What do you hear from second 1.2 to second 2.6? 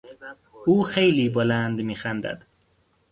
بلند میخندد.